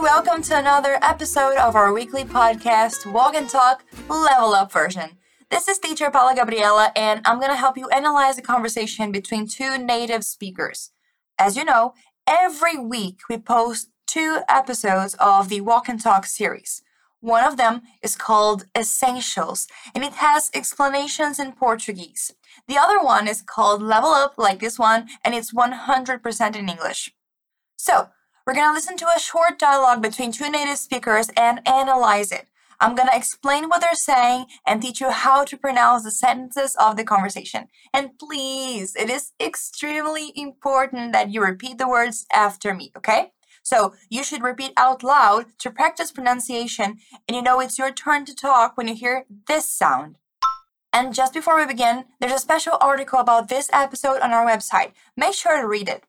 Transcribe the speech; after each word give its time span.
welcome 0.00 0.40
to 0.40 0.56
another 0.56 0.98
episode 1.02 1.56
of 1.58 1.76
our 1.76 1.92
weekly 1.92 2.24
podcast, 2.24 3.04
Walk 3.12 3.34
and 3.34 3.50
Talk 3.50 3.84
Level 4.08 4.54
Up 4.54 4.72
version. 4.72 5.18
This 5.50 5.68
is 5.68 5.78
teacher 5.78 6.10
Paula 6.10 6.34
Gabriela, 6.34 6.90
and 6.96 7.20
I'm 7.26 7.38
going 7.38 7.50
to 7.50 7.56
help 7.56 7.76
you 7.76 7.86
analyze 7.90 8.38
a 8.38 8.42
conversation 8.42 9.12
between 9.12 9.46
two 9.46 9.76
native 9.76 10.24
speakers. 10.24 10.90
As 11.38 11.54
you 11.54 11.66
know, 11.66 11.92
every 12.26 12.78
week 12.78 13.18
we 13.28 13.36
post 13.36 13.90
two 14.06 14.40
episodes 14.48 15.16
of 15.20 15.50
the 15.50 15.60
Walk 15.60 15.86
and 15.86 16.00
Talk 16.00 16.24
series. 16.24 16.80
One 17.20 17.44
of 17.44 17.58
them 17.58 17.82
is 18.02 18.16
called 18.16 18.64
Essentials, 18.74 19.68
and 19.94 20.02
it 20.02 20.14
has 20.14 20.50
explanations 20.54 21.38
in 21.38 21.52
Portuguese. 21.52 22.32
The 22.68 22.78
other 22.78 23.02
one 23.02 23.28
is 23.28 23.42
called 23.42 23.82
Level 23.82 24.12
Up, 24.12 24.38
like 24.38 24.60
this 24.60 24.78
one, 24.78 25.08
and 25.22 25.34
it's 25.34 25.52
100% 25.52 26.56
in 26.56 26.68
English. 26.70 27.12
So, 27.76 28.08
we're 28.46 28.54
going 28.54 28.68
to 28.68 28.72
listen 28.72 28.96
to 28.98 29.08
a 29.14 29.20
short 29.20 29.58
dialogue 29.58 30.02
between 30.02 30.32
two 30.32 30.50
native 30.50 30.78
speakers 30.78 31.30
and 31.36 31.60
analyze 31.66 32.32
it. 32.32 32.46
I'm 32.80 32.94
going 32.94 33.08
to 33.08 33.16
explain 33.16 33.68
what 33.68 33.82
they're 33.82 33.94
saying 33.94 34.46
and 34.66 34.80
teach 34.80 35.00
you 35.00 35.10
how 35.10 35.44
to 35.44 35.56
pronounce 35.58 36.04
the 36.04 36.10
sentences 36.10 36.74
of 36.80 36.96
the 36.96 37.04
conversation. 37.04 37.68
And 37.92 38.18
please, 38.18 38.96
it 38.96 39.10
is 39.10 39.32
extremely 39.38 40.32
important 40.34 41.12
that 41.12 41.30
you 41.30 41.42
repeat 41.42 41.76
the 41.76 41.88
words 41.88 42.26
after 42.32 42.72
me, 42.72 42.90
okay? 42.96 43.32
So 43.62 43.92
you 44.08 44.24
should 44.24 44.42
repeat 44.42 44.72
out 44.78 45.02
loud 45.02 45.46
to 45.58 45.70
practice 45.70 46.10
pronunciation, 46.10 46.98
and 47.28 47.36
you 47.36 47.42
know 47.42 47.60
it's 47.60 47.78
your 47.78 47.92
turn 47.92 48.24
to 48.24 48.34
talk 48.34 48.76
when 48.76 48.88
you 48.88 48.94
hear 48.94 49.26
this 49.46 49.70
sound. 49.70 50.16
And 50.92 51.14
just 51.14 51.34
before 51.34 51.56
we 51.56 51.66
begin, 51.66 52.06
there's 52.18 52.32
a 52.32 52.38
special 52.38 52.78
article 52.80 53.20
about 53.20 53.48
this 53.48 53.68
episode 53.72 54.20
on 54.22 54.32
our 54.32 54.46
website. 54.46 54.92
Make 55.16 55.34
sure 55.34 55.60
to 55.60 55.68
read 55.68 55.88
it. 55.88 56.04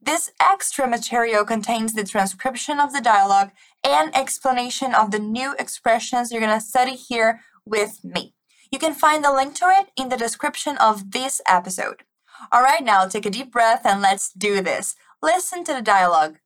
This 0.00 0.30
extra 0.40 0.86
material 0.86 1.44
contains 1.44 1.94
the 1.94 2.04
transcription 2.04 2.78
of 2.78 2.92
the 2.92 3.00
dialogue 3.00 3.50
and 3.84 4.14
explanation 4.16 4.94
of 4.94 5.10
the 5.10 5.18
new 5.18 5.54
expressions 5.58 6.30
you're 6.30 6.40
going 6.40 6.58
to 6.58 6.64
study 6.64 6.94
here 6.94 7.40
with 7.64 8.04
me. 8.04 8.34
You 8.70 8.78
can 8.78 8.94
find 8.94 9.22
the 9.22 9.32
link 9.32 9.54
to 9.56 9.66
it 9.66 9.88
in 9.96 10.08
the 10.08 10.16
description 10.16 10.76
of 10.78 11.10
this 11.12 11.40
episode. 11.46 12.04
All 12.50 12.62
right, 12.62 12.82
now 12.82 13.06
take 13.06 13.26
a 13.26 13.30
deep 13.30 13.52
breath 13.52 13.82
and 13.84 14.00
let's 14.00 14.32
do 14.32 14.62
this. 14.62 14.96
Listen 15.22 15.62
to 15.64 15.74
the 15.74 15.82
dialogue. 15.82 16.38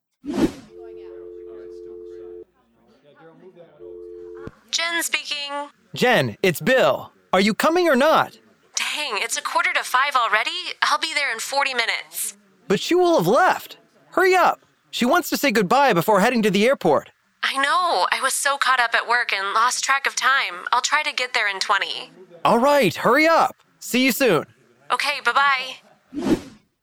Jen 4.69 5.01
speaking. 5.01 5.69
Jen, 5.95 6.37
it's 6.43 6.61
Bill. 6.61 7.11
Are 7.33 7.39
you 7.39 7.53
coming 7.53 7.87
or 7.87 7.95
not? 7.95 8.37
Dang, 8.75 9.17
it's 9.17 9.37
a 9.37 9.41
quarter 9.41 9.73
to 9.73 9.83
five 9.83 10.15
already? 10.15 10.51
I'll 10.83 10.99
be 10.99 11.13
there 11.15 11.31
in 11.31 11.39
40 11.39 11.73
minutes. 11.73 12.36
But 12.67 12.79
she 12.79 12.95
will 12.95 13.17
have 13.17 13.27
left. 13.27 13.77
Hurry 14.11 14.35
up. 14.35 14.59
She 14.91 15.05
wants 15.05 15.29
to 15.29 15.37
say 15.37 15.51
goodbye 15.51 15.93
before 15.93 16.19
heading 16.19 16.41
to 16.43 16.51
the 16.51 16.65
airport. 16.65 17.11
I 17.43 17.55
know. 17.57 18.07
I 18.11 18.19
was 18.21 18.33
so 18.33 18.57
caught 18.57 18.79
up 18.79 18.93
at 18.93 19.07
work 19.07 19.31
and 19.31 19.53
lost 19.53 19.83
track 19.83 20.07
of 20.07 20.15
time. 20.15 20.65
I'll 20.71 20.81
try 20.81 21.03
to 21.03 21.13
get 21.13 21.33
there 21.33 21.49
in 21.49 21.59
20. 21.59 22.11
All 22.43 22.59
right, 22.59 22.93
hurry 22.95 23.27
up. 23.27 23.55
See 23.79 24.05
you 24.05 24.11
soon. 24.11 24.45
Okay, 24.91 25.19
bye 25.23 25.33
bye. 25.33 26.37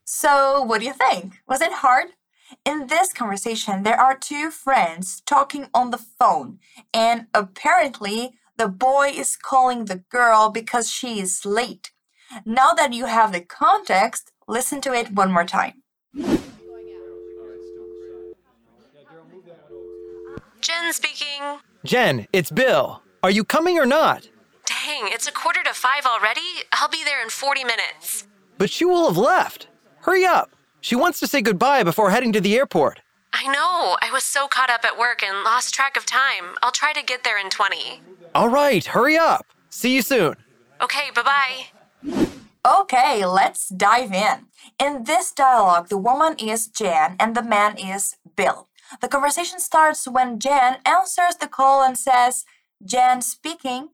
So, 0.05 0.61
what 0.61 0.79
do 0.79 0.85
you 0.85 0.93
think? 0.93 1.33
Was 1.47 1.61
it 1.61 1.71
hard? 1.71 2.07
In 2.63 2.87
this 2.87 3.11
conversation, 3.11 3.83
there 3.83 3.99
are 3.99 4.17
two 4.17 4.49
friends 4.51 5.21
talking 5.25 5.67
on 5.73 5.91
the 5.91 5.97
phone, 5.97 6.59
and 6.93 7.27
apparently, 7.33 8.35
the 8.57 8.67
boy 8.67 9.11
is 9.13 9.35
calling 9.35 9.85
the 9.85 10.03
girl 10.09 10.49
because 10.49 10.89
she 10.91 11.19
is 11.19 11.45
late. 11.45 11.91
Now 12.45 12.73
that 12.73 12.93
you 12.93 13.05
have 13.05 13.33
the 13.33 13.41
context, 13.41 14.31
listen 14.47 14.81
to 14.81 14.93
it 14.93 15.11
one 15.11 15.31
more 15.31 15.45
time. 15.45 15.81
Jen 20.61 20.93
speaking. 20.93 21.41
Jen, 21.83 22.27
it's 22.33 22.49
Bill. 22.51 23.01
Are 23.21 23.29
you 23.29 23.43
coming 23.43 23.77
or 23.77 23.85
not? 23.85 24.27
Dang, 24.65 25.03
it's 25.11 25.27
a 25.27 25.31
quarter 25.31 25.61
to 25.63 25.73
five 25.73 26.05
already? 26.05 26.41
I'll 26.73 26.89
be 26.89 27.03
there 27.03 27.21
in 27.21 27.29
40 27.29 27.63
minutes. 27.63 28.27
But 28.57 28.69
she 28.71 28.85
will 28.85 29.07
have 29.07 29.17
left. 29.17 29.67
Hurry 30.01 30.25
up. 30.25 30.51
She 30.81 30.95
wants 30.95 31.19
to 31.19 31.27
say 31.27 31.41
goodbye 31.41 31.83
before 31.83 32.09
heading 32.11 32.33
to 32.33 32.41
the 32.41 32.55
airport. 32.55 33.01
I 33.33 33.47
know. 33.47 33.97
I 34.01 34.11
was 34.11 34.23
so 34.23 34.47
caught 34.47 34.69
up 34.69 34.85
at 34.85 34.97
work 34.97 35.21
and 35.21 35.43
lost 35.43 35.73
track 35.73 35.97
of 35.97 36.05
time. 36.05 36.55
I'll 36.63 36.71
try 36.71 36.93
to 36.93 37.03
get 37.03 37.23
there 37.23 37.39
in 37.39 37.49
20. 37.49 38.01
All 38.33 38.49
right, 38.49 38.85
hurry 38.85 39.17
up. 39.17 39.45
See 39.69 39.93
you 39.93 40.01
soon. 40.01 40.35
Okay, 40.81 41.09
bye 41.13 41.67
bye. 42.03 42.35
Okay, 42.65 43.23
let's 43.23 43.69
dive 43.69 44.11
in. 44.11 44.47
In 44.79 45.03
this 45.03 45.31
dialogue, 45.31 45.89
the 45.89 45.99
woman 45.99 46.35
is 46.39 46.67
Jan 46.67 47.15
and 47.19 47.35
the 47.35 47.43
man 47.43 47.77
is 47.77 48.15
Bill. 48.35 48.69
The 49.01 49.07
conversation 49.07 49.59
starts 49.59 50.07
when 50.07 50.39
Jan 50.39 50.77
answers 50.83 51.35
the 51.35 51.47
call 51.47 51.83
and 51.83 51.95
says, 51.95 52.43
Jan 52.83 53.21
speaking. 53.21 53.89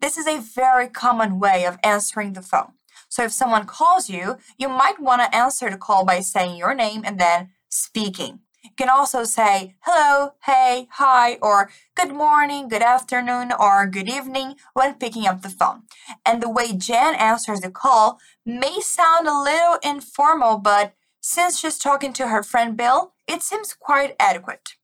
This 0.00 0.18
is 0.18 0.26
a 0.26 0.40
very 0.40 0.88
common 0.88 1.38
way 1.38 1.64
of 1.66 1.78
answering 1.84 2.32
the 2.32 2.42
phone. 2.42 2.72
So 3.08 3.22
if 3.22 3.30
someone 3.30 3.64
calls 3.64 4.10
you, 4.10 4.38
you 4.58 4.68
might 4.68 4.98
want 4.98 5.22
to 5.22 5.36
answer 5.36 5.70
the 5.70 5.76
call 5.76 6.04
by 6.04 6.18
saying 6.18 6.56
your 6.56 6.74
name 6.74 7.02
and 7.04 7.20
then 7.20 7.50
speaking. 7.68 8.40
You 8.78 8.84
can 8.84 8.94
also 8.94 9.24
say 9.24 9.74
hello, 9.80 10.34
hey, 10.44 10.86
hi, 10.90 11.38
or 11.40 11.70
good 11.94 12.12
morning, 12.12 12.68
good 12.68 12.82
afternoon, 12.82 13.50
or 13.58 13.86
good 13.86 14.06
evening 14.06 14.56
when 14.74 14.96
picking 14.96 15.26
up 15.26 15.40
the 15.40 15.48
phone. 15.48 15.84
And 16.26 16.42
the 16.42 16.50
way 16.50 16.74
Jan 16.74 17.14
answers 17.14 17.62
the 17.62 17.70
call 17.70 18.18
may 18.44 18.80
sound 18.80 19.26
a 19.26 19.40
little 19.40 19.78
informal, 19.82 20.58
but 20.58 20.92
since 21.22 21.58
she's 21.58 21.78
talking 21.78 22.12
to 22.14 22.28
her 22.28 22.42
friend 22.42 22.76
Bill, 22.76 23.14
it 23.26 23.42
seems 23.42 23.72
quite 23.72 24.14
adequate. 24.20 24.74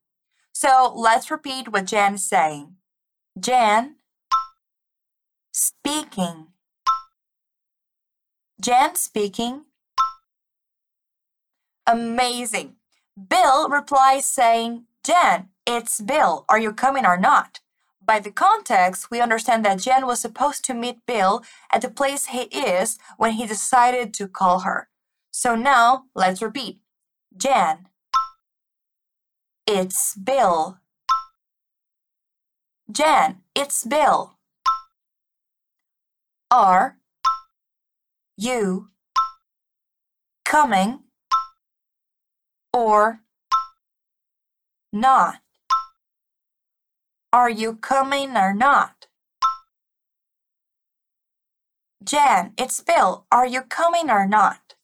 So 0.55 0.91
let's 0.97 1.31
repeat 1.31 1.71
what 1.71 1.85
Jan 1.85 2.15
is 2.15 2.27
saying. 2.27 2.77
Jan, 3.39 3.97
speaking. 5.53 6.47
Jan 8.59 8.95
speaking. 8.95 9.67
Amazing. 11.87 12.77
Bill 13.17 13.69
replies 13.69 14.25
saying, 14.25 14.85
Jan, 15.05 15.49
it's 15.67 16.01
Bill. 16.01 16.45
Are 16.49 16.59
you 16.59 16.73
coming 16.73 17.05
or 17.05 17.19
not? 17.19 17.61
By 18.05 18.19
the 18.19 18.31
context, 18.31 19.11
we 19.11 19.21
understand 19.21 19.65
that 19.65 19.81
Jan 19.81 20.07
was 20.07 20.21
supposed 20.21 20.65
to 20.65 20.75
meet 20.75 21.07
Bill 21.07 21.43
at 21.71 21.83
the 21.83 21.91
place 21.91 22.27
he 22.27 22.43
is 22.43 22.99
when 23.17 23.33
he 23.33 23.47
decided 23.47 24.13
to 24.15 24.29
call 24.29 24.61
her. 24.61 24.89
So 25.31 25.55
now 25.55 26.05
let's 26.15 26.43
repeat. 26.43 26.81
Jan. 27.37 27.89
It's 29.67 30.17
Bill. 30.17 30.79
Jan, 32.91 33.43
it's 33.55 33.85
Bill. 33.85 34.39
Are 36.51 36.99
you 38.37 38.89
coming 40.45 41.01
or 42.73 43.21
not? 44.93 45.41
Are 47.33 47.51
you 47.51 47.77
coming 47.77 48.37
or 48.37 48.53
not? 48.53 49.07
Jan, 52.05 52.53
it's 52.59 52.81
Bill. 52.81 53.27
Are 53.31 53.47
you 53.47 53.63
coming 53.63 54.11
or 54.11 54.27
not? 54.27 54.75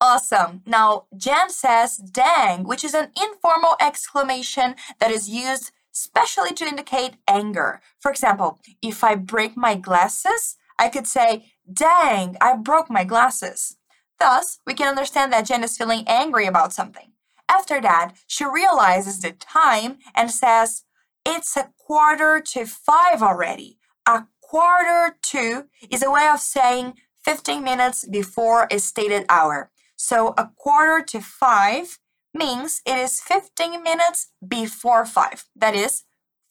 Awesome. 0.00 0.62
Now, 0.64 1.06
Jan 1.16 1.50
says 1.50 1.96
dang, 1.96 2.64
which 2.64 2.84
is 2.84 2.94
an 2.94 3.10
informal 3.20 3.74
exclamation 3.80 4.76
that 5.00 5.10
is 5.10 5.28
used 5.28 5.72
especially 5.94 6.52
to 6.54 6.64
indicate 6.64 7.14
anger. 7.26 7.80
For 7.98 8.10
example, 8.10 8.60
if 8.80 9.02
I 9.02 9.16
break 9.16 9.56
my 9.56 9.74
glasses, 9.74 10.56
I 10.78 10.88
could 10.88 11.08
say, 11.08 11.46
dang, 11.72 12.36
I 12.40 12.54
broke 12.54 12.88
my 12.88 13.02
glasses. 13.02 13.77
Thus, 14.18 14.58
we 14.66 14.74
can 14.74 14.88
understand 14.88 15.32
that 15.32 15.46
Jen 15.46 15.64
is 15.64 15.76
feeling 15.76 16.04
angry 16.06 16.46
about 16.46 16.72
something. 16.72 17.12
After 17.48 17.80
that, 17.80 18.14
she 18.26 18.44
realizes 18.44 19.20
the 19.20 19.32
time 19.32 19.98
and 20.14 20.30
says, 20.30 20.84
It's 21.24 21.56
a 21.56 21.70
quarter 21.78 22.40
to 22.40 22.66
five 22.66 23.22
already. 23.22 23.78
A 24.06 24.26
quarter 24.40 25.16
to 25.22 25.66
is 25.90 26.02
a 26.02 26.10
way 26.10 26.28
of 26.32 26.40
saying 26.40 26.94
15 27.24 27.62
minutes 27.62 28.06
before 28.06 28.66
a 28.70 28.78
stated 28.78 29.24
hour. 29.28 29.70
So 29.96 30.34
a 30.38 30.50
quarter 30.56 31.04
to 31.06 31.20
five 31.20 31.98
means 32.34 32.80
it 32.86 32.96
is 32.96 33.20
15 33.20 33.82
minutes 33.82 34.28
before 34.46 35.04
5. 35.04 35.44
That 35.56 35.74
is 35.74 36.04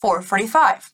4:45. 0.04 0.94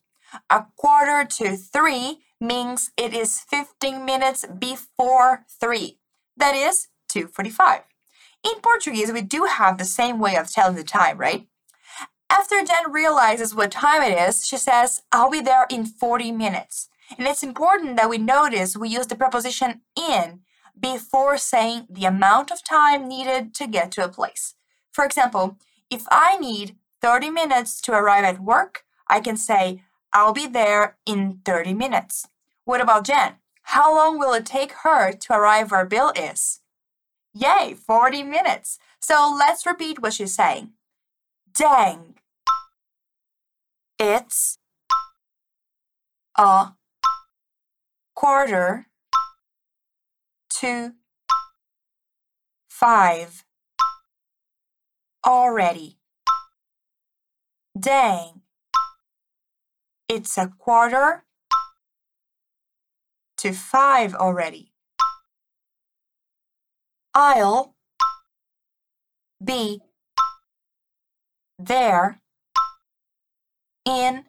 A 0.50 0.66
quarter 0.78 1.26
to 1.26 1.58
3 1.58 2.24
means 2.40 2.92
it 2.98 3.14
is 3.14 3.40
15 3.40 4.06
minutes 4.06 4.46
before 4.46 5.46
3. 5.60 6.00
That 6.38 6.56
is 6.56 6.88
2:45. 7.10 7.84
In 8.44 8.60
Portuguese, 8.62 9.12
we 9.12 9.22
do 9.22 9.46
have 9.46 9.78
the 9.78 9.86
same 9.86 10.20
way 10.20 10.36
of 10.36 10.52
telling 10.52 10.76
the 10.76 10.84
time, 10.84 11.18
right? 11.18 11.48
After 12.30 12.64
Jen 12.64 12.92
realizes 12.92 13.54
what 13.54 13.72
time 13.72 14.02
it 14.02 14.18
is, 14.18 14.46
she 14.46 14.58
says, 14.58 15.04
I'll 15.12 15.30
be 15.30 15.40
there 15.40 15.68
in 15.70 15.86
40 15.86 16.32
minutes. 16.32 16.90
And 17.18 17.28
it's 17.28 17.44
important 17.44 17.96
that 17.98 18.10
we 18.10 18.18
notice 18.18 18.76
we 18.76 18.90
use 18.90 19.08
the 19.08 19.16
preposition 19.16 19.82
in 19.96 20.42
before 20.80 21.38
saying 21.38 21.88
the 21.90 22.06
amount 22.06 22.52
of 22.52 22.64
time 22.64 23.08
needed 23.08 23.54
to 23.56 23.68
get 23.68 23.92
to 23.92 24.04
a 24.04 24.10
place. 24.10 24.56
For 24.92 25.06
example, 25.06 25.58
if 25.90 26.06
I 26.10 26.38
need 26.38 26.76
30 27.02 27.30
minutes 27.30 27.80
to 27.82 27.92
arrive 27.92 28.24
at 28.24 28.42
work, 28.42 28.84
I 29.08 29.20
can 29.20 29.38
say, 29.38 29.84
I'll 30.12 30.34
be 30.34 30.48
there 30.48 30.98
in 31.06 31.40
30 31.46 31.74
minutes. 31.74 32.28
What 32.66 32.82
about 32.82 33.06
Jen? 33.06 33.34
How 33.64 33.94
long 33.96 34.20
will 34.20 34.34
it 34.34 34.46
take 34.46 34.72
her 34.84 35.14
to 35.14 35.34
arrive 35.34 35.72
where 35.72 35.86
Bill 35.86 36.12
is? 36.16 36.60
Yay, 37.34 37.76
40 37.76 38.24
minutes. 38.24 38.78
So 39.00 39.36
let's 39.38 39.66
repeat 39.66 40.02
what 40.02 40.14
she's 40.14 40.36
saying. 40.36 40.74
Dang. 41.54 42.16
It's 44.00 44.58
a 46.38 46.74
quarter 48.16 48.88
to 50.60 50.94
five 52.68 53.46
already. 55.26 55.98
Dang. 57.80 58.42
It's 60.08 60.38
a 60.38 60.54
quarter 60.60 61.24
to 63.44 63.52
five 63.52 64.16
already. 64.16 64.72
I'll 67.14 67.76
be 69.44 69.82
there 71.60 72.22
in 73.86 74.24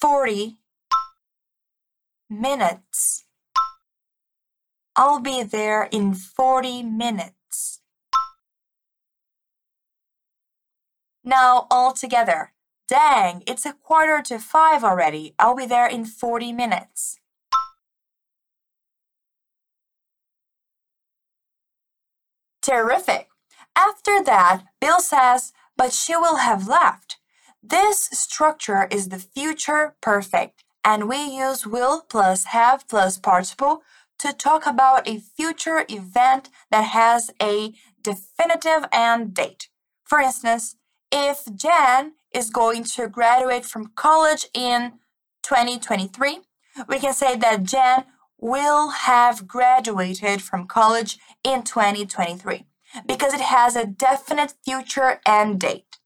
40 0.00 0.56
minutes. 2.28 3.26
I'll 4.96 5.20
be 5.20 5.44
there 5.44 5.84
in 5.92 6.14
40 6.14 6.82
minutes. 6.82 7.80
Now, 11.22 11.68
all 11.70 11.92
together. 11.92 12.52
Dang, 12.88 13.44
it's 13.46 13.64
a 13.64 13.72
quarter 13.72 14.20
to 14.22 14.40
five 14.40 14.82
already. 14.82 15.36
I'll 15.38 15.54
be 15.54 15.66
there 15.66 15.86
in 15.86 16.04
40 16.06 16.52
minutes. 16.52 17.20
Terrific. 22.66 23.28
After 23.76 24.20
that, 24.24 24.64
Bill 24.80 24.98
says, 24.98 25.52
but 25.76 25.92
she 25.92 26.16
will 26.16 26.36
have 26.36 26.66
left. 26.66 27.18
This 27.62 28.08
structure 28.12 28.88
is 28.90 29.08
the 29.08 29.20
future 29.20 29.94
perfect, 30.00 30.64
and 30.84 31.08
we 31.08 31.22
use 31.22 31.64
will 31.64 32.00
plus 32.00 32.46
have 32.46 32.88
plus 32.88 33.18
participle 33.18 33.82
to 34.18 34.32
talk 34.32 34.66
about 34.66 35.06
a 35.06 35.20
future 35.20 35.84
event 35.88 36.48
that 36.72 36.86
has 36.86 37.30
a 37.40 37.72
definitive 38.02 38.88
end 38.90 39.34
date. 39.34 39.68
For 40.02 40.18
instance, 40.18 40.74
if 41.12 41.44
Jan 41.54 42.14
is 42.32 42.50
going 42.50 42.82
to 42.96 43.06
graduate 43.06 43.64
from 43.64 43.92
college 43.94 44.46
in 44.54 44.94
2023, 45.44 46.40
we 46.88 46.98
can 46.98 47.14
say 47.14 47.36
that 47.36 47.62
Jan 47.62 48.06
will 48.38 48.88
have 48.88 49.48
graduated 49.48 50.42
from 50.42 50.66
college 50.66 51.18
in 51.42 51.62
2023 51.62 52.66
because 53.06 53.34
it 53.34 53.40
has 53.40 53.76
a 53.76 53.86
definite 53.86 54.54
future 54.64 55.20
end 55.26 55.60
date. 55.60 55.98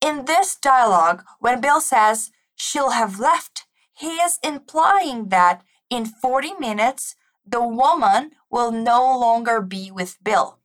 In 0.00 0.24
this 0.24 0.54
dialogue, 0.56 1.24
when 1.40 1.60
Bill 1.60 1.80
says 1.80 2.30
she'll 2.54 2.90
have 2.90 3.18
left, 3.18 3.66
he 3.92 4.16
is 4.16 4.38
implying 4.42 5.28
that 5.28 5.62
in 5.88 6.06
40 6.06 6.54
minutes, 6.58 7.16
the 7.46 7.62
woman 7.62 8.32
will 8.50 8.72
no 8.72 9.18
longer 9.18 9.60
be 9.60 9.90
with 9.90 10.18
Bill. 10.22 10.58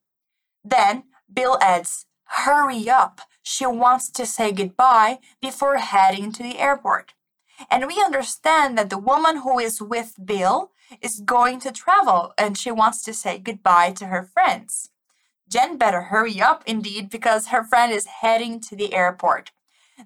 Then 0.63 1.03
Bill 1.31 1.57
adds, 1.61 2.05
Hurry 2.23 2.89
up, 2.89 3.21
she 3.41 3.65
wants 3.65 4.09
to 4.11 4.25
say 4.25 4.51
goodbye 4.51 5.19
before 5.41 5.77
heading 5.77 6.31
to 6.33 6.43
the 6.43 6.59
airport. 6.59 7.13
And 7.69 7.87
we 7.87 8.01
understand 8.03 8.77
that 8.77 8.89
the 8.89 8.97
woman 8.97 9.37
who 9.37 9.59
is 9.59 9.81
with 9.81 10.15
Bill 10.23 10.71
is 11.01 11.21
going 11.21 11.59
to 11.61 11.71
travel 11.71 12.33
and 12.37 12.57
she 12.57 12.71
wants 12.71 13.03
to 13.03 13.13
say 13.13 13.37
goodbye 13.37 13.91
to 13.91 14.07
her 14.07 14.23
friends. 14.23 14.89
Jen 15.49 15.77
better 15.77 16.03
hurry 16.03 16.41
up 16.41 16.63
indeed 16.65 17.09
because 17.09 17.47
her 17.47 17.63
friend 17.63 17.91
is 17.91 18.05
heading 18.05 18.59
to 18.61 18.75
the 18.75 18.93
airport. 18.93 19.51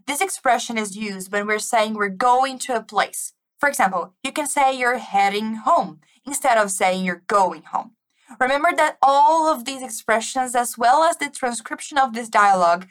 This 0.07 0.21
expression 0.21 0.77
is 0.77 0.97
used 0.97 1.31
when 1.31 1.45
we're 1.45 1.59
saying 1.59 1.94
we're 1.94 2.09
going 2.09 2.57
to 2.59 2.75
a 2.75 2.81
place. 2.81 3.33
For 3.59 3.69
example, 3.69 4.13
you 4.24 4.31
can 4.31 4.47
say 4.47 4.77
you're 4.77 4.97
heading 4.97 5.56
home 5.56 6.00
instead 6.25 6.57
of 6.57 6.71
saying 6.71 7.06
you're 7.06 7.24
going 7.27 7.63
home. 7.63 7.91
Remember 8.39 8.69
that 8.75 8.97
all 9.01 9.47
of 9.47 9.65
these 9.65 9.83
expressions, 9.83 10.56
as 10.56 10.77
well 10.77 11.03
as 11.03 11.18
the 11.18 11.30
transcription 11.30 11.97
of 11.97 12.13
this 12.13 12.30
dialogue, 12.30 12.88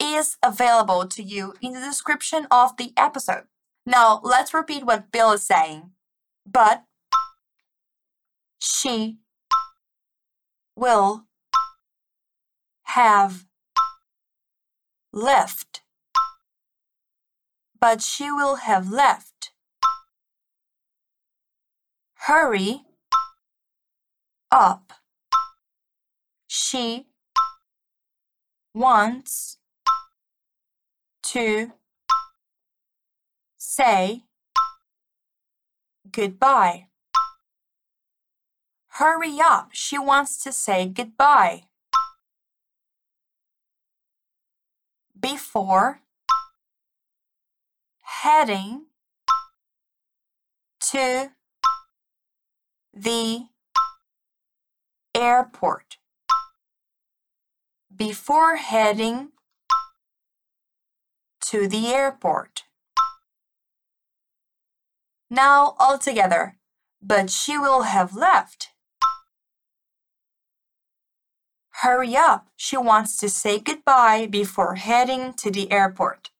is 0.00 0.36
available 0.42 1.06
to 1.06 1.22
you 1.22 1.54
in 1.60 1.72
the 1.72 1.80
description 1.80 2.46
of 2.50 2.76
the 2.76 2.92
episode. 2.96 3.44
Now, 3.84 4.20
let's 4.22 4.54
repeat 4.54 4.84
what 4.84 5.12
Bill 5.12 5.32
is 5.32 5.42
saying. 5.42 5.90
But 6.44 6.84
she 8.66 9.18
will 10.74 11.26
have 12.82 13.46
left. 15.12 15.82
But 17.80 18.02
she 18.02 18.30
will 18.30 18.56
have 18.56 18.90
left. 18.90 19.52
Hurry 22.14 22.82
up. 24.50 24.92
She 26.48 27.06
wants 28.74 29.58
to 31.22 31.72
say 33.56 34.24
goodbye. 36.10 36.88
Hurry 38.98 39.38
up, 39.44 39.68
she 39.72 39.98
wants 39.98 40.42
to 40.42 40.50
say 40.50 40.86
goodbye. 40.86 41.64
Before 45.20 46.00
heading 48.00 48.86
to 50.80 51.32
the 52.94 53.48
airport. 55.14 55.98
Before 57.94 58.56
heading 58.56 59.32
to 61.42 61.68
the 61.68 61.88
airport. 61.88 62.62
Now 65.28 65.76
all 65.78 65.98
together, 65.98 66.56
but 67.02 67.28
she 67.28 67.58
will 67.58 67.82
have 67.82 68.16
left. 68.16 68.70
Hurry 71.82 72.16
up, 72.16 72.48
she 72.56 72.78
wants 72.78 73.18
to 73.18 73.28
say 73.28 73.58
goodbye 73.58 74.26
before 74.26 74.76
heading 74.76 75.34
to 75.34 75.50
the 75.50 75.70
airport. 75.70 76.30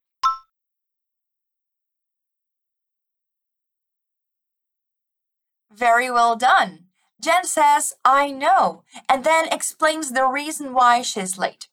Very 5.71 6.11
well 6.11 6.37
done. 6.37 6.87
Jen 7.21 7.45
says, 7.45 7.93
I 8.03 8.31
know, 8.31 8.85
and 9.11 9.25
then 9.25 9.49
explains 9.49 10.13
the 10.13 10.25
reason 10.27 10.73
why 10.73 11.03
she's 11.03 11.37
late. 11.37 11.69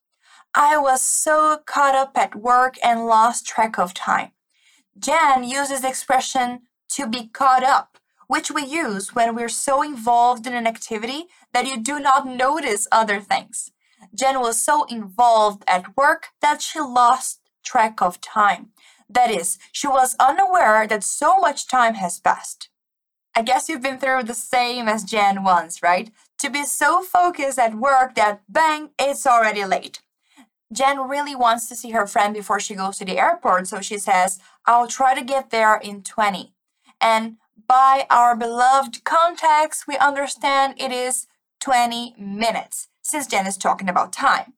I 0.53 0.77
was 0.77 1.01
so 1.01 1.59
caught 1.65 1.95
up 1.95 2.17
at 2.17 2.35
work 2.35 2.75
and 2.83 3.07
lost 3.07 3.47
track 3.47 3.79
of 3.79 3.93
time. 3.93 4.31
Jen 4.99 5.45
uses 5.45 5.81
the 5.81 5.87
expression 5.87 6.63
to 6.89 7.07
be 7.07 7.27
caught 7.27 7.63
up, 7.63 7.97
which 8.33 8.49
we 8.49 8.65
use 8.65 9.13
when 9.13 9.35
we're 9.35 9.47
so 9.67 9.83
involved 9.83 10.47
in 10.47 10.55
an 10.55 10.65
activity 10.65 11.25
that 11.53 11.67
you 11.67 11.79
do 11.79 11.99
not 11.99 12.25
notice 12.25 12.87
other 12.91 13.19
things. 13.19 13.69
Jen 14.15 14.39
was 14.39 14.59
so 14.59 14.85
involved 14.85 15.63
at 15.67 15.95
work 15.95 16.29
that 16.41 16.59
she 16.59 16.79
lost 16.79 17.41
track 17.63 18.01
of 18.01 18.19
time. 18.21 18.71
That 19.07 19.29
is, 19.29 19.59
she 19.71 19.87
was 19.87 20.15
unaware 20.19 20.87
that 20.87 21.03
so 21.03 21.37
much 21.37 21.67
time 21.67 21.93
has 21.93 22.19
passed. 22.19 22.69
I 23.35 23.43
guess 23.43 23.69
you've 23.69 23.83
been 23.83 23.99
through 23.99 24.23
the 24.23 24.33
same 24.33 24.87
as 24.87 25.03
Jen 25.03 25.43
once, 25.43 25.83
right? 25.83 26.09
To 26.39 26.49
be 26.49 26.65
so 26.65 27.03
focused 27.03 27.59
at 27.59 27.75
work 27.75 28.15
that 28.15 28.41
bang, 28.49 28.89
it's 28.97 29.27
already 29.27 29.63
late. 29.63 30.01
Jen 30.71 31.07
really 31.07 31.35
wants 31.35 31.69
to 31.69 31.75
see 31.75 31.91
her 31.91 32.07
friend 32.07 32.33
before 32.33 32.59
she 32.59 32.73
goes 32.73 32.97
to 32.97 33.05
the 33.05 33.19
airport, 33.19 33.67
so 33.67 33.79
she 33.79 33.99
says, 33.99 34.39
I'll 34.65 34.87
try 34.87 35.13
to 35.13 35.23
get 35.23 35.51
there 35.51 35.75
in 35.75 36.01
20. 36.01 36.55
And 36.99 37.37
by 37.67 38.05
our 38.09 38.35
beloved 38.35 39.03
context, 39.03 39.87
we 39.87 39.97
understand 39.97 40.75
it 40.77 40.91
is 40.91 41.27
20 41.59 42.15
minutes, 42.17 42.89
since 43.01 43.27
Jen 43.27 43.47
is 43.47 43.57
talking 43.57 43.89
about 43.89 44.11
time. 44.13 44.53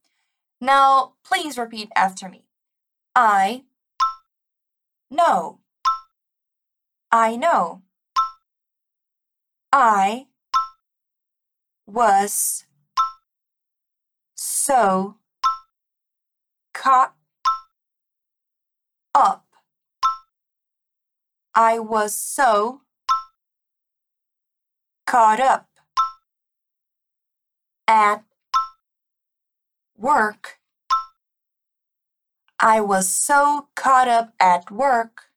Now, 0.59 1.13
please 1.23 1.57
repeat 1.57 1.89
after 1.95 2.29
me. 2.29 2.45
I 3.15 3.63
know. 5.09 5.59
I 7.11 7.35
know. 7.35 7.81
I 9.71 10.27
was 11.85 12.65
so 14.35 15.17
caught 16.73 17.13
up. 19.13 19.44
I 21.57 21.79
was 21.79 22.13
so 22.13 22.81
caught 25.07 25.39
up 25.39 25.69
at 27.87 28.25
work. 29.97 30.59
I 32.59 32.81
was 32.81 33.09
so 33.09 33.69
caught 33.73 34.09
up 34.09 34.33
at 34.37 34.69
work 34.69 35.29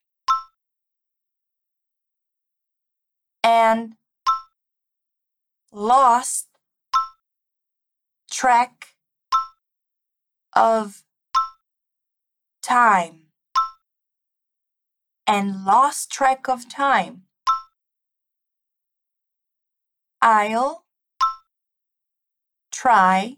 and 3.44 3.94
lost 5.70 6.48
track 8.28 8.96
of 10.52 11.04
time 12.60 13.27
and 15.28 15.66
lost 15.66 16.10
track 16.10 16.48
of 16.48 16.70
time. 16.70 17.24
I'll 20.22 20.86
try 22.72 23.36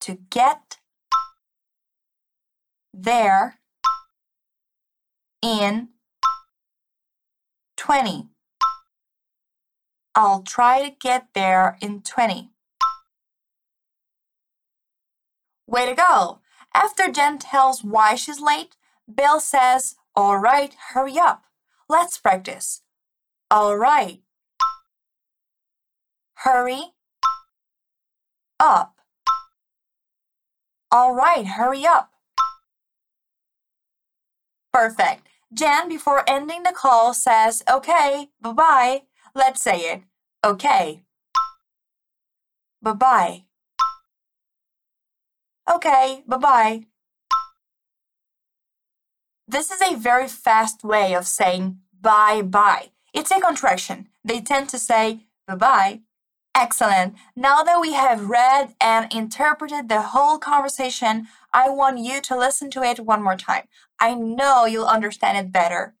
to 0.00 0.18
get 0.30 0.78
there 2.94 3.60
in 5.42 5.88
20. 7.76 8.28
I'll 10.14 10.42
try 10.42 10.88
to 10.88 10.96
get 10.98 11.28
there 11.34 11.76
in 11.82 12.00
20. 12.00 12.50
Way 15.66 15.86
to 15.86 15.94
go! 15.94 16.40
After 16.74 17.12
Jen 17.12 17.38
tells 17.38 17.84
why 17.84 18.14
she's 18.14 18.40
late, 18.40 18.77
Bill 19.12 19.40
says, 19.40 19.96
All 20.14 20.38
right, 20.38 20.74
hurry 20.92 21.18
up. 21.18 21.44
Let's 21.88 22.18
practice. 22.18 22.82
All 23.50 23.76
right. 23.76 24.20
Hurry 26.44 26.92
up. 28.60 28.96
All 30.90 31.14
right, 31.14 31.46
hurry 31.46 31.86
up. 31.86 32.10
Perfect. 34.72 35.26
Jan, 35.52 35.88
before 35.88 36.24
ending 36.28 36.62
the 36.62 36.72
call, 36.72 37.14
says, 37.14 37.62
Okay, 37.70 38.28
bye 38.40 38.52
bye. 38.52 39.02
Let's 39.34 39.62
say 39.62 39.80
it. 39.80 40.02
Okay. 40.44 41.04
Bye 42.82 42.92
bye. 42.92 43.44
Okay, 45.70 46.22
bye 46.26 46.36
bye. 46.36 46.84
This 49.50 49.70
is 49.70 49.80
a 49.80 49.96
very 49.96 50.28
fast 50.28 50.84
way 50.84 51.14
of 51.14 51.26
saying 51.26 51.78
bye 52.02 52.42
bye. 52.42 52.90
It's 53.14 53.30
a 53.30 53.40
contraction. 53.40 54.08
They 54.22 54.42
tend 54.42 54.68
to 54.68 54.78
say 54.78 55.20
bye 55.46 55.54
bye. 55.54 56.00
Excellent. 56.54 57.14
Now 57.34 57.62
that 57.62 57.80
we 57.80 57.94
have 57.94 58.28
read 58.28 58.74
and 58.78 59.10
interpreted 59.10 59.88
the 59.88 60.02
whole 60.02 60.36
conversation, 60.36 61.28
I 61.50 61.70
want 61.70 61.98
you 61.98 62.20
to 62.20 62.36
listen 62.36 62.70
to 62.72 62.82
it 62.82 63.00
one 63.00 63.22
more 63.22 63.36
time. 63.36 63.64
I 63.98 64.12
know 64.12 64.66
you'll 64.66 64.86
understand 64.86 65.38
it 65.38 65.50
better. 65.50 65.94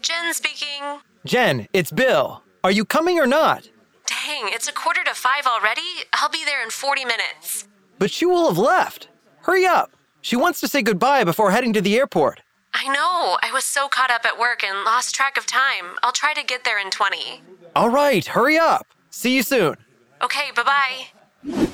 Jen 0.00 0.34
speaking. 0.34 0.82
Jen, 1.24 1.68
it's 1.72 1.92
Bill. 1.92 2.42
Are 2.64 2.72
you 2.72 2.84
coming 2.84 3.20
or 3.20 3.26
not? 3.26 3.68
Dang, 4.06 4.48
it's 4.52 4.66
a 4.66 4.72
quarter 4.72 5.04
to 5.04 5.14
five 5.14 5.46
already? 5.46 5.80
I'll 6.12 6.28
be 6.28 6.44
there 6.44 6.62
in 6.62 6.70
40 6.70 7.04
minutes. 7.04 7.68
But 7.98 8.10
she 8.10 8.26
will 8.26 8.48
have 8.48 8.58
left. 8.58 9.08
Hurry 9.42 9.66
up. 9.66 9.92
She 10.20 10.36
wants 10.36 10.60
to 10.60 10.68
say 10.68 10.82
goodbye 10.82 11.24
before 11.24 11.50
heading 11.50 11.72
to 11.74 11.80
the 11.80 11.96
airport. 11.96 12.40
I 12.72 12.88
know. 12.88 13.38
I 13.42 13.52
was 13.52 13.64
so 13.64 13.88
caught 13.88 14.10
up 14.10 14.24
at 14.24 14.38
work 14.38 14.64
and 14.64 14.84
lost 14.84 15.14
track 15.14 15.36
of 15.36 15.46
time. 15.46 15.96
I'll 16.02 16.12
try 16.12 16.34
to 16.34 16.42
get 16.42 16.64
there 16.64 16.80
in 16.80 16.90
20. 16.90 17.42
All 17.76 17.90
right, 17.90 18.24
hurry 18.24 18.58
up. 18.58 18.86
See 19.10 19.34
you 19.36 19.42
soon. 19.42 19.76
Okay, 20.22 20.50
bye 20.56 20.62
bye. 20.62 21.66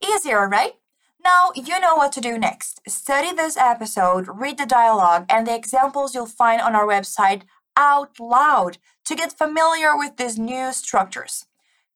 Easier, 0.00 0.48
right? 0.48 0.72
Now 1.22 1.50
you 1.54 1.80
know 1.80 1.96
what 1.96 2.12
to 2.12 2.20
do 2.20 2.38
next. 2.38 2.80
Study 2.88 3.32
this 3.32 3.56
episode, 3.56 4.28
read 4.28 4.58
the 4.58 4.66
dialogue, 4.66 5.26
and 5.28 5.46
the 5.46 5.54
examples 5.54 6.14
you'll 6.14 6.26
find 6.26 6.60
on 6.60 6.74
our 6.74 6.86
website 6.86 7.42
out 7.76 8.18
loud 8.20 8.78
to 9.04 9.14
get 9.14 9.36
familiar 9.36 9.96
with 9.96 10.16
these 10.16 10.38
new 10.38 10.72
structures. 10.72 11.46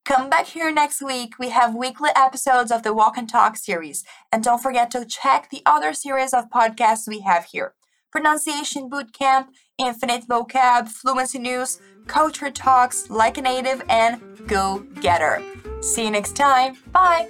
Come 0.04 0.30
back 0.30 0.46
here 0.46 0.72
next 0.72 1.02
week. 1.02 1.38
We 1.38 1.50
have 1.50 1.74
weekly 1.74 2.10
episodes 2.16 2.72
of 2.72 2.82
the 2.82 2.94
Walk 2.94 3.16
and 3.16 3.28
Talk 3.28 3.56
series. 3.56 4.04
And 4.32 4.42
don't 4.42 4.62
forget 4.62 4.90
to 4.92 5.04
check 5.04 5.50
the 5.50 5.62
other 5.66 5.92
series 5.92 6.32
of 6.32 6.50
podcasts 6.50 7.06
we 7.06 7.20
have 7.20 7.44
here 7.44 7.74
Pronunciation 8.10 8.90
Bootcamp, 8.90 9.48
Infinite 9.78 10.26
Vocab, 10.26 10.88
Fluency 10.88 11.38
News, 11.38 11.80
Culture 12.06 12.50
Talks, 12.50 13.08
Like 13.08 13.38
a 13.38 13.42
Native, 13.42 13.82
and 13.88 14.20
Go 14.48 14.84
Getter. 15.00 15.42
See 15.80 16.04
you 16.04 16.10
next 16.10 16.34
time. 16.34 16.76
Bye. 16.92 17.28